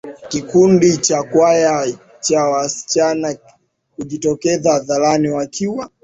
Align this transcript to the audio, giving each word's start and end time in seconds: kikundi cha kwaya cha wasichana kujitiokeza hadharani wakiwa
kikundi 0.29 0.97
cha 0.97 1.23
kwaya 1.23 1.97
cha 2.19 2.43
wasichana 2.45 3.35
kujitiokeza 3.95 4.71
hadharani 4.73 5.29
wakiwa 5.29 5.89